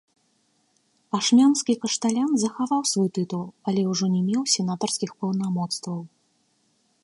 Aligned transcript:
Ашмянскі 1.17 1.73
кашталян 1.83 2.31
захаваў 2.43 2.81
свой 2.93 3.09
тытул, 3.17 3.45
але 3.71 3.81
ўжо 3.93 4.05
не 4.17 4.21
меў 4.31 4.43
сенатарскіх 4.57 5.11
паўнамоцтваў. 5.23 6.01